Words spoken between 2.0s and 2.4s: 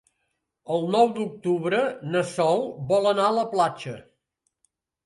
na